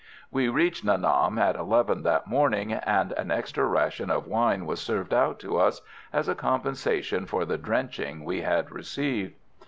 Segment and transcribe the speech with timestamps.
[0.31, 4.81] We reached Nha Nam at eleven that morning, and an extra ration of wine was
[4.81, 5.81] served out to us,
[6.11, 9.35] as a compensation for the drenching we had received.